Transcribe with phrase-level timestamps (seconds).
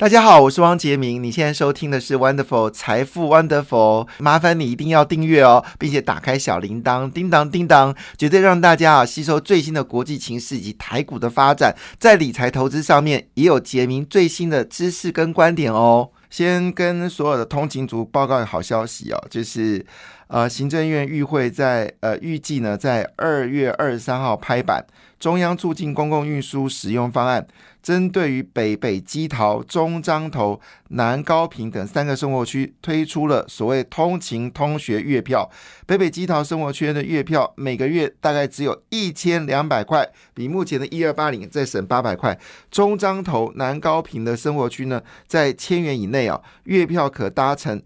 [0.00, 1.22] 大家好，我是汪杰明。
[1.22, 16.08] 你现在收听的是 Wonderful 财富 Wonderful，麻烦你一定要订阅哦，并且打开小铃铛，叮当叮当，绝对让大家啊吸收最新的国际情势以及台股的发展，在理财投资上面也有杰明最新的知识跟观点哦。
[16.30, 19.84] 先跟所有的通勤族报告好消息哦，就是
[20.28, 24.82] 呃行政院预会在呃预计呢在二月二十三号拍板，
[25.18, 27.46] 中央促进公共运输使用方案。
[27.82, 35.50] 针对于北北基桃、中彰头、南高平等三个生活区，推出了所谓通勤通学月票。
[35.86, 42.38] 北北基桃生活圈的月票每个月大概只有一千两百块，比目前的一二八零再省八百块。
[42.70, 47.82] 中彰头、南高平的生活区呢，在千元以内啊，月票可搭乘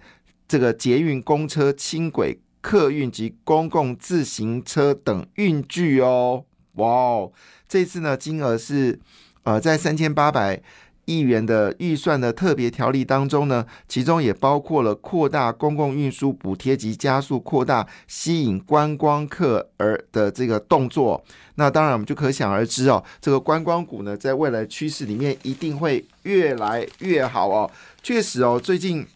[0.48, 6.44] 这个捷运、公车、轻轨、客运及公共自行车等运具哦。
[6.72, 7.32] 哇哦，
[7.68, 8.98] 这次呢金额是。
[9.44, 10.60] 呃，在三千八百
[11.04, 21.22] 亿元的预算的特别条例当中呢，其中也包括了扩大公共运输补贴及加速扩大吸引观光客而的这个动作。
[21.56, 27.70] 那当然，我们就可想而知哦，这个观光股呢，在未来趋势里面一定会越来越好哦。
[28.02, 29.06] 确实哦，最近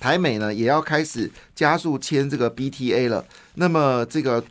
[0.00, 3.22] 台美呢也要开始加速签这个 BTA 了。
[3.56, 4.42] 那么这个。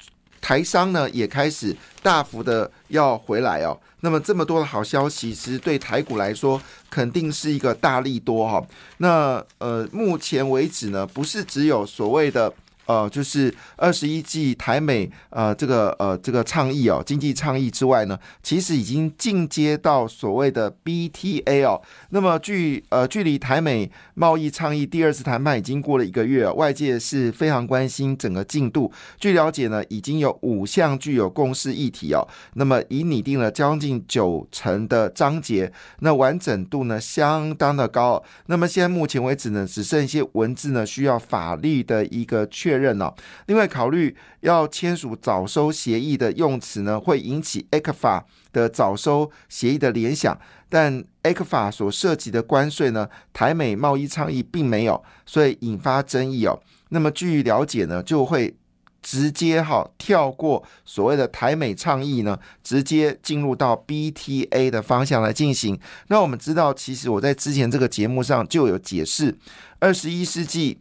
[0.42, 8.62] 台商呢也开始大幅的要回来哦，那么这么多的好消息，其实对台股来说肯定是一个大力多哈。
[8.98, 12.52] 那呃，目前为止呢，不是只有所谓的。
[12.92, 21.82] 呃，就是二十一季台美呃这个呃这个倡议哦，经济倡议之外呢，其实已经进阶到所谓的 BTA 哦。
[22.10, 28.92] 那么距呃距离台美贸易倡议第二次谈判已经过了一个月，外界是非常关心整个进度。
[29.18, 38.22] 据了解呢，已经有五项具有共识议题哦，那么已拟定了将近九成的章节，那完整度呢相当的高。
[38.48, 42.81] 那么现在目前为止呢，只剩一些文字呢需要法律的一个确认。
[42.82, 43.14] 认哦。
[43.46, 50.38] 另外，考虑要签署早收协议的用词呢，会引起 ECFA 的早收协议的联想。
[50.68, 56.58] 但 ECFA 所涉及的关税呢，台美贸易倡议并没有，所以引发争议哦。
[56.90, 58.56] 那么据了解呢，就会
[59.02, 65.78] 直接哈跳过所谓的台美倡议呢，直接进入到 BTA 的方向来进行。
[66.08, 69.38] 那我们知道，其实我在之前这个节目上就有解释，
[69.80, 70.80] 二十一世纪。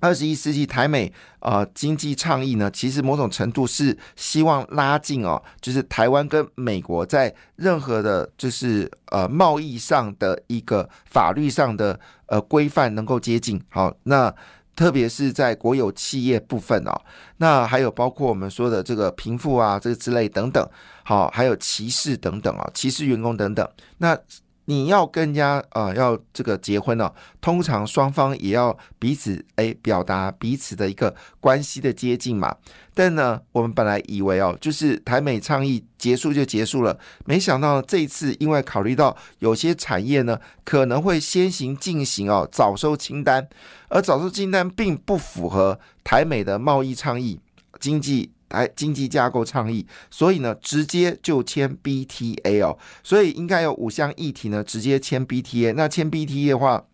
[0.00, 13.62] 二十一世纪台美呃经济倡议呢，其实某种程度是希望拉近哦，就是台湾跟美国在任何的，就是呃贸易上的一个法律上的呃规范能够接近。
[13.68, 14.34] 好，那
[14.74, 17.00] 特别是在国有企业部分哦，
[17.36, 20.66] 那还有包括我们说的这个贫富啊，这个之类等等，
[21.04, 23.68] 好，还有歧视等等啊，歧视员工等等，
[23.98, 24.18] 那。
[24.66, 32.54] 你要跟人家啊，要这个结婚呢，通常双方也要彼此诶表达彼此的一个关系的接近嘛。
[32.94, 43.48] 但呢，我们本来以为哦，就是台美倡议结束就结束了，没想到这一次因为考虑到有些产业呢可能会先行进行哦早收清单，
[43.88, 47.40] 而早收清单并不符合台美的贸易倡议
[47.80, 48.32] 经济。
[48.50, 55.74] 来经济架构倡议，所以呢，直接就签 BTA 哦，所以应该有五项议题呢，直接签 BTA。
[55.74, 56.84] 那签 BTA 的话，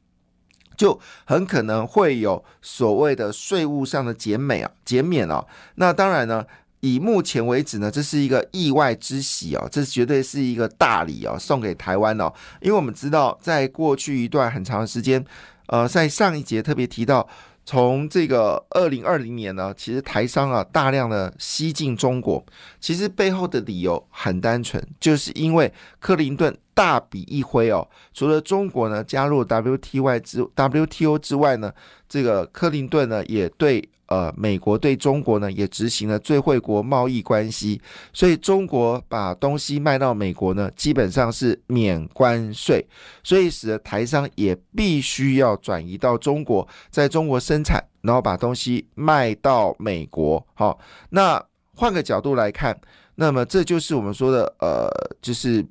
[0.77, 5.47] 就很可能会有所谓的税务上的减免啊，减免哦。
[5.77, 6.45] 那当然呢，
[6.81, 12.33] 以目前为止呢，这是一个意外之喜哦，这绝对是一个大礼哦，送给台湾哦。
[12.61, 15.25] 因为我们知道，在过去一段很长的时间，
[15.69, 17.27] 呃，在上一节特别提到。
[17.67, 22.43] 从这个二零二零年呢，其实台商啊大量的吸进中国，
[22.81, 31.73] 其实背后的理由很单纯，就是因为克林顿大笔一挥哦，除了中国呢加入 WTY 之 WTO 之外呢，
[32.09, 33.87] 这个克林顿呢也对。
[34.07, 37.81] 呃，美国对中国呢也执行了最惠国贸易关系，
[38.13, 42.87] 所以中国把东西卖到美国呢，基本上是免关税，
[43.23, 50.45] 所以使得台商也必须要转移到中国，在中国生产，然后把东西卖到美国。
[50.55, 50.79] 好，
[51.11, 51.45] 那
[51.75, 52.79] 换个角度来看，
[53.17, 54.89] 那么这就是我们说的，呃，
[55.21, 55.67] 就是。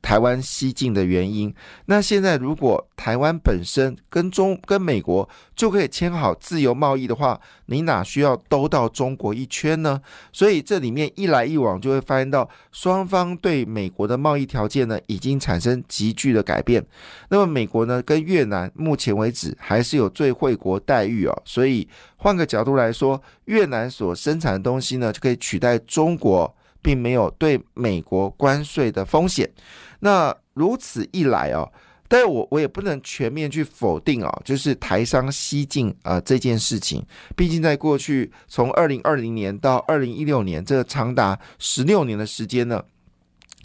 [0.00, 1.54] 台湾西进的原因，
[1.86, 10.00] 那现在如果台湾本身跟中跟美国就可以签好自由贸易的话，你哪需要兜到中国一圈呢？
[10.32, 16.84] 所以这里面一来一往，就会发现到双方对美国的贸易条件呢，已经产生急剧的改变。
[17.28, 21.42] 那么美国呢，跟越南目前为止还是有最惠国待遇哦。
[21.44, 21.86] 所以
[22.16, 26.54] 换个角度来说，越南所生产的东西呢，就可以取代中国。
[26.82, 29.50] 并没有对美国关税的风险，
[30.00, 31.70] 那如此一来哦，
[32.08, 37.04] 但我我也不能全面去否定哦，就是台商西进啊这件事情。
[37.36, 42.82] 毕竟在过去从二零二零年到二零一六年这长达十六年的时间呢，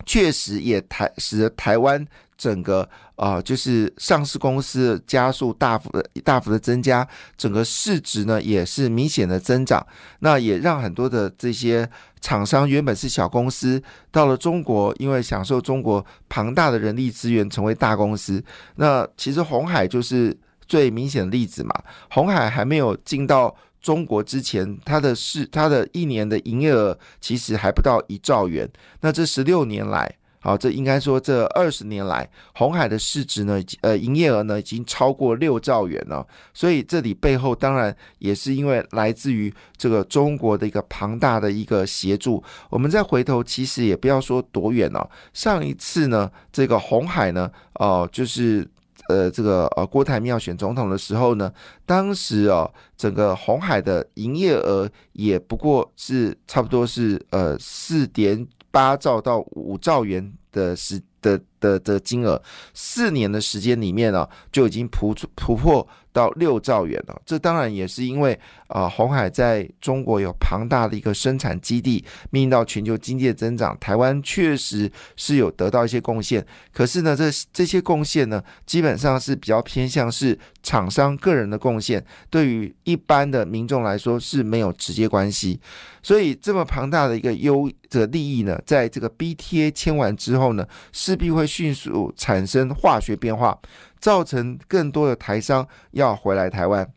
[0.05, 2.05] 确实也台使得台湾。
[2.35, 7.07] 整个啊，就是上市公司加速大幅的大幅的增加，
[7.37, 9.85] 整个市值呢也是明显的增长。
[10.19, 11.87] 那也让很多的这些
[12.21, 13.81] 厂商原本是小公司，
[14.11, 18.43] 到了中国，因为享受中国庞大的人力资源，成为大公司。
[18.75, 20.35] 那其实红海就是
[20.67, 21.71] 最明显的例子嘛。
[22.09, 28.67] 红海还没有进到中国之前，它的市它的一年的营业额其实还不到一兆元。
[29.01, 36.27] 那这十六年来，好，这应该说这二十年来，红海的市值呢，呃，营业额呢，已经超过六兆元了。
[36.53, 42.43] 所以这里背后当然也是因为来自于这个中国的一个庞大的一个协助。
[42.69, 45.09] 我们再回头，其实也不要说多远了。
[45.31, 48.67] 上一次呢，这个红海呢，哦，就是
[49.07, 51.49] 呃，这个呃，郭台铭要选总统的时候呢，
[51.85, 58.45] 当时哦，整个红海的营业额也不过是差不多是呃四点。
[58.73, 62.41] 八兆到五兆元的时的的的金额，
[62.73, 67.21] 四年的时间里面呢，就已经突突破到六兆元了。
[67.25, 68.37] 这当然也是因为
[68.67, 76.45] 啊，红海在中国有庞大的一个生产基地，面临到全球经济的增长，台湾确实是有得到一些贡献。
[76.73, 85.59] 可是呢，这这些贡献呢，基本上是比较偏向是厂商个人的贡献，对于一般的民众来说是没有直接关系。
[86.01, 93.59] 所以这么庞大的一个优的利益呢，在这个 BTA 签完之后呢，势必会迅速产生化学变化，
[93.99, 96.91] 造成更多的台商要回来台湾。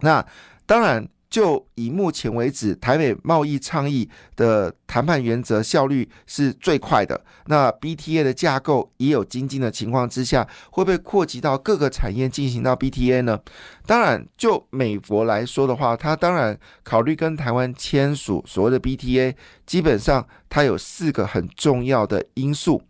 [0.00, 0.24] 那
[0.66, 1.08] 当然。
[1.30, 7.20] 就以目前为止，台美贸易倡议的谈判原则效率是最快的。
[7.46, 13.40] 那 BTA 的架构也有精进的情况之下，会不会扩及到各个产业进行到 BTA 呢？
[13.84, 19.34] 当然，就美国来说的话，它当然考虑跟台湾签署所谓的 BTA，
[19.66, 22.80] 基本上它有四个很重要的因素。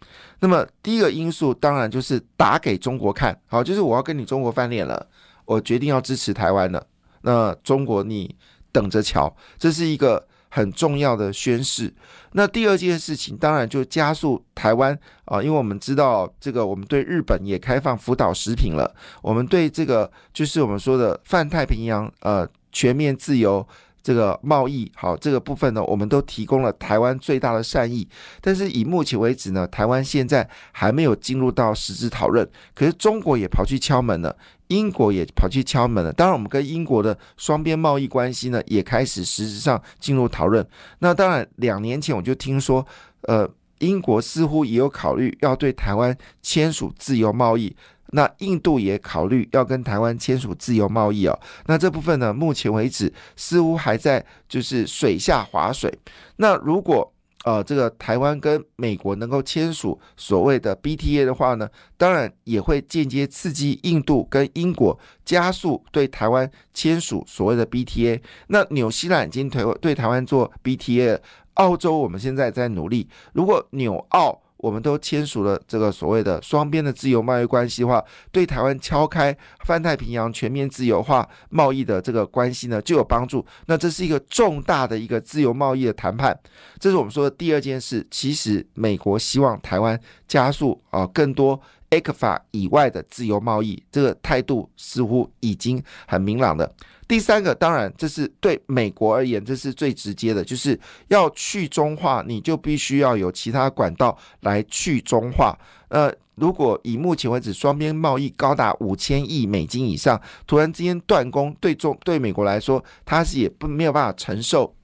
[0.45, 5.07] 那么第一个因素当然就是打给中国看好，就是我要跟你中国翻脸了，
[5.47, 6.87] 我决定要支持台湾了。
[7.23, 8.37] 那中国，你
[8.71, 11.91] 等着瞧，这是一个很重要的宣示。
[12.33, 14.93] 那第二件事情，当然就加速台湾
[15.25, 23.67] 啊，因为我们知道这个，我们对日本也开放福岛食品了，我们对这个就是我们说的泛太平洋呃全面自由。
[24.05, 28.07] 这个贸易好，这个部分呢，我们都提供了台湾最大的善意。
[28.43, 32.47] 但是以目前为止呢，台湾现在还没有进入到实质讨论。
[32.75, 34.37] 可是中国也跑去敲门了，
[34.69, 36.13] 英国也跑去敲门了。
[36.13, 40.65] 当然，我们跟英国的双边贸易关系呢，也开始实质上进入讨论。
[40.99, 42.87] 那当然，两年前我就听说，
[43.23, 43.49] 呃，
[43.79, 47.75] 英国似乎也有考虑要对台湾签署自由贸易。
[48.15, 51.39] 那印度也考虑要跟台湾签署自由贸易哦。
[51.67, 55.93] 那这部分呢，目前为止似乎还在就是水下划水。
[56.37, 57.13] 那如果
[57.45, 61.69] 呃这个台湾跟美国能够签署所谓的 BTA 的话呢，
[61.99, 68.21] 当然也会间接刺激印度跟英国加速对台湾签署所谓的 BTA。
[68.47, 71.19] 那纽西兰已经推对台湾做 BTA，
[71.55, 73.09] 澳洲我们现在在努力。
[73.33, 78.03] 如果纽澳我们都签署了这个所谓的双边的自由贸易关系的话，
[78.33, 83.45] 对台湾敲开泛太平洋全面自由化贸易的这个关系呢，就有帮助。
[83.67, 86.35] 那这是一个重大的一个自由贸易的谈判，
[86.81, 88.07] 这是我们说的第二件事。
[88.11, 91.61] 其实美国希望台湾加速啊更多
[91.95, 96.71] a 克法以外的自由贸易，这个态度似乎已经很明朗了。
[97.07, 105.57] 第三个，当然这是对美国而言，这是最直接的，就是要去中化，你就必须要有其他管道来去中化。
[105.89, 114.75] 呃，如果以目前为止双边贸易高达五千亿美金以上，突然之间断供，对中对美国来说，它是也不没有办法承受。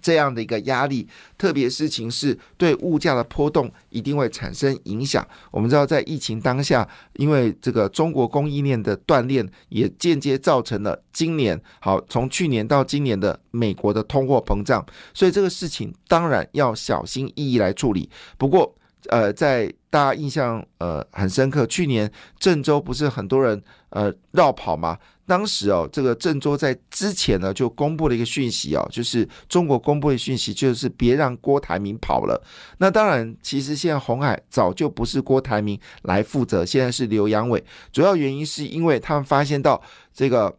[0.00, 5.26] 这样的一个压力，特别事情是对物价的波动一定会产生影响。
[5.50, 18.08] 我们知道，在疫情当下，因为这个中国供应链的断裂，也间接造成了今年好从去年到今年的美国的通货膨胀，所以这个事情当然要小心翼翼来处理。
[18.36, 18.74] 不过，
[19.08, 24.98] 呃，在大家印象呃很深刻，去年郑州不是很多人呃绕跑吗？
[25.26, 32.42] 当时哦，这个郑州在之前呢就公布了一个讯息哦，就是中国公布的讯息，就是别让郭台铭跑了。
[32.78, 37.64] 那当然，其实现在红海早就不是郭台铭来负责，现在是刘阳伟。
[37.92, 39.80] 主要原因是因为他们发现到
[40.12, 40.52] 这个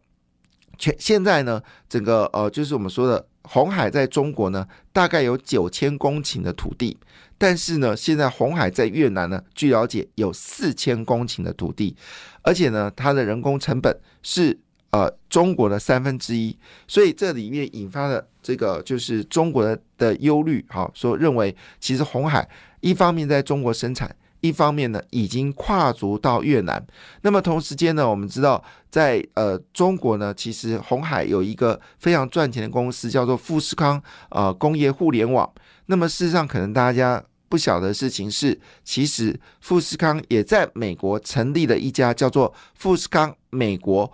[0.78, 6.98] 全现在呢，整个呃，就是我们说的红海在中国呢，大概有九千公顷的土地。
[7.42, 11.96] 但是呢，现在红海在越南呢，据了解有四千公顷的土地，
[12.42, 14.56] 而且呢，它的人工成本是
[14.92, 16.56] 呃中国的三分之一，
[16.86, 24.14] 所以这里面引发了这个就是中国的的忧虑，好说认为其实红海一方面在中国生产。
[24.44, 26.84] 一方面呢，已经跨足到越南。
[27.20, 35.48] 那么同时间呢，我们知道在呃中国呢，其实红海有一个非常赚钱的公司，叫做富士康呃工业互联网。
[35.86, 44.10] 那么事实上，可能大家不晓的事情是，其实富士康也在美国成立了一家叫做富士康美国。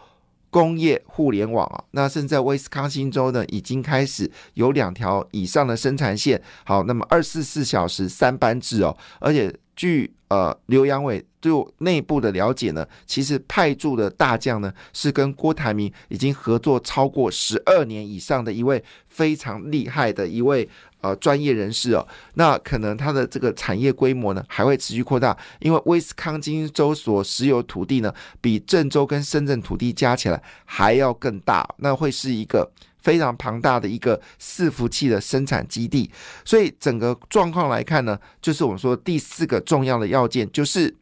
[0.51, 6.43] 工业互联网啊，那现在威斯康星州呢，已经开始有两条以上的生产线。
[6.65, 20.69] 好，那么二十四小时三班制哦，而且据呃刘阳伟对内部的了解呢，其实派驻的大将呢是跟郭台铭已经合作超过十二年以上的一位非常厉害的一位。
[21.01, 22.05] 呃，专业人士哦，
[22.35, 32.69] 那可能他的这个产业规模呢还会持续扩大，因为威斯康星州所持有土地呢，比郑州跟深圳土地加起来还要更大，那会是一个
[33.09, 36.11] 非常庞大的一个伺服器的生产基地。
[36.45, 40.95] 所以整个状况来看呢，就是我们说第四个重要的要件，就是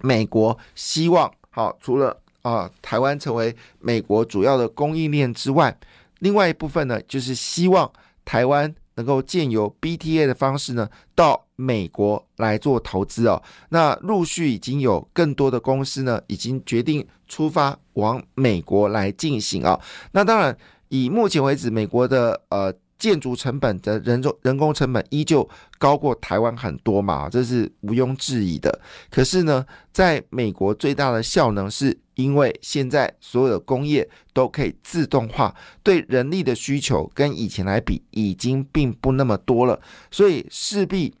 [0.00, 5.78] 美国希望好，除了啊台湾成为美国主要的供应链之外，
[6.20, 7.92] 另外一部分呢，就是希望
[8.24, 8.74] 台湾。
[8.98, 13.40] 能够借由 BTA 的方式呢，到美国来做投资哦。
[13.68, 19.78] 那陆续已经有更多的公司呢，已经决定出发往美国来进行啊。
[20.10, 20.58] 那当然，
[20.88, 22.74] 以目前为止，美国的呃。
[22.98, 28.76] 建筑成本的人工人工成本依旧高过台湾很多嘛，这是毋庸置疑的。
[29.08, 35.54] 可是呢，在美国最大的效能是因为现在所有的工业都可以自动化，
[35.84, 39.80] 对人力的需求跟以前来比已经并不那么多了，
[40.10, 41.14] 所以势必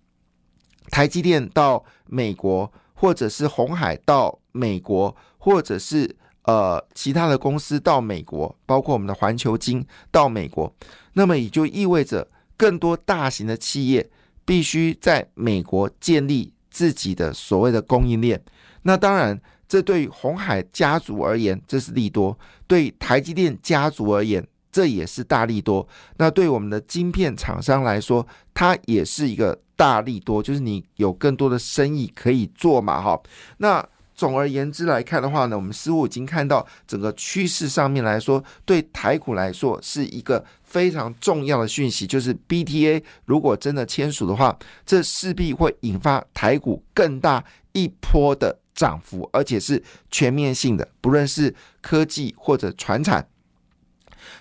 [0.90, 6.16] 台积电到美国，或者是红海到美国，或者是。
[6.48, 10.72] 呃，其他的公司到美国，包括我们的环球金到美国，
[11.12, 12.26] 那么也就意味着
[12.56, 14.08] 更多大型的企业
[14.46, 18.42] 必须在美国建立自己的所谓的供应链。
[18.80, 19.38] 那当然，
[19.68, 22.34] 这对于红海家族而言，这是利多；
[22.66, 25.86] 对台积电家族而言，这也是大利多。
[26.16, 33.20] 那对我们的晶片厂商来说，它也是一个大利多，就是你有更多的生意可以做嘛，哈。
[33.58, 33.86] 那。
[34.18, 53.28] 总而言之来看的话呢，我们似乎已经看到整个趋势上面来说，对台股来说是一个非常重要的讯息，就是 BTA 如果真的签署的话，这势必会引发台股更大一波的涨幅，而且是全面性的，不论是科技或者船产。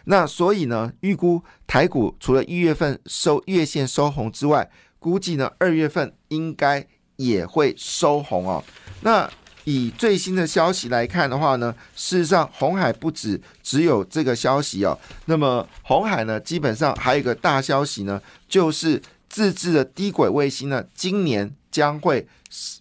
[0.06, 4.68] 那所以呢，预估台股除了一月份收月线收红之外，
[4.98, 6.84] 估计呢二月份应该
[7.18, 8.64] 也会收红哦。
[9.02, 9.30] 那
[9.68, 14.98] 以最新的消息来看的话呢，事实上红海不止只有这个消息哦。
[15.26, 22.26] 那么红海呢，基本上还有一个大消息呢，就是自制的低轨卫星呢，今年将会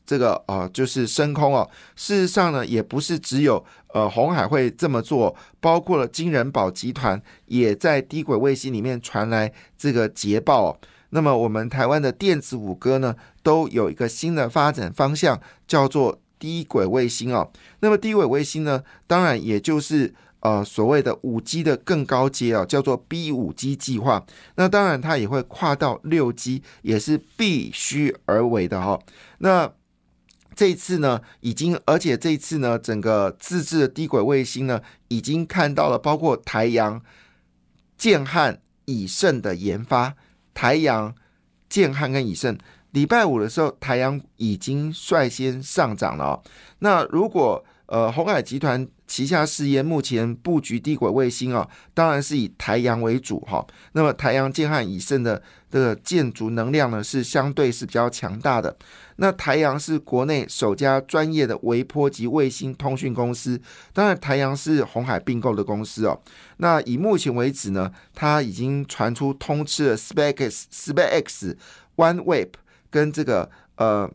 [0.06, 1.68] 这个呃，就是升空哦。
[1.96, 10.78] 事实上呢，也不是只有呃红海会这么做，包括了金人宝集团也在低轨卫星里面传来这个捷报。
[11.10, 16.20] 那么我们台湾的电子五哥呢，都有一个新的发展方向，叫做。
[16.38, 17.50] 低轨卫星哦，
[17.80, 24.24] 那么低轨卫星呢，当然也就是呃所谓的五 G 的更高阶啊，叫做 B 五 G 计划。
[24.56, 28.98] 那当然它也会跨到六 G，也是必须而为的哈。
[29.38, 29.72] 那
[30.54, 37.02] 这一次呢，已经而且这一次呢，整个自制的低轨卫星呢，已经看到了包括台阳、
[37.98, 40.14] 建汉、以盛的研发，
[40.54, 41.14] 台阳、
[41.68, 42.56] 建汉跟以盛。
[42.96, 46.42] 礼拜五的时候，台阳已经率先上涨了哦。
[46.78, 53.62] 那如果呃红海集团旗下事业目前布局低轨卫星哦，当然是以台阳为主哈。
[53.92, 58.74] 那么台阳建汉以盛的这个建筑能量呢，是相对是比较强大的。
[59.16, 63.60] 那台阳是国内首家专业的微波及卫星通讯公司，
[63.92, 66.18] 当然台阳是红海并购的公司哦。
[66.56, 71.56] 那以目前为止呢，它已经传出通吃了 SpaceX、SpaceX、
[71.96, 72.48] OneWeb。
[72.96, 74.10] 跟这个呃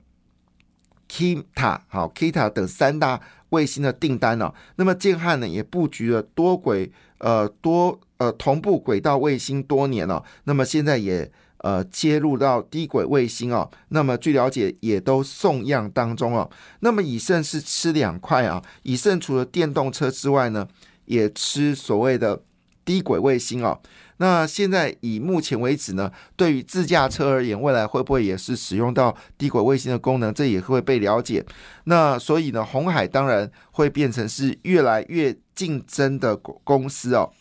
[1.07, 20.67] ，Kita 好，Kita 等三大卫星的订单呢，那么建汉呢也布局了多轨呃多呃同步轨道卫星多年了，那么现在也呃接入到低轨卫星哦，那么据了解也都送样当中哦，那么以盛是吃两块啊，以盛除了电动车之外呢，
[21.05, 22.41] 也吃所谓的。
[22.83, 23.79] 低轨卫星哦。
[24.21, 30.31] 那现在以目前为止呢，对于自驾车而言，未来会不会也是使用到低轨卫星的功能？
[30.31, 31.43] 这也会被了解。
[31.85, 37.31] 那所以呢，红海当然会变成是越来越竞争的公司哦。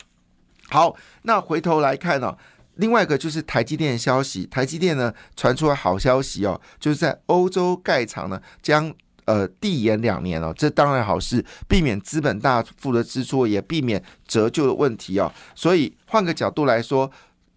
[0.70, 2.34] 好，那回头来看呢，
[2.76, 8.94] 另外一个就是台积电的消息，台积电呢传出了好消息哦，就是在欧洲盖厂呢将。
[9.30, 15.32] 呃，递延两年哦，这当然好事，避免资本大幅的支出，也避免折旧的问题哦。
[15.54, 17.08] 所以换个角度来说，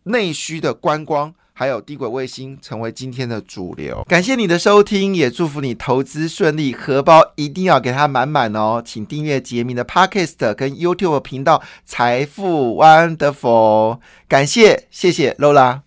[0.04, 4.04] 内需的观光还有低轨卫星成为今天的主流。
[4.08, 8.82] 感谢你的收听，也祝福你投资顺利，荷包一定要给它满满哦。
[8.86, 14.00] 请订阅杰明的 Podcast 跟 YouTube 频道财富 Wonderful。
[14.28, 15.83] 感谢，谢谢 Lola。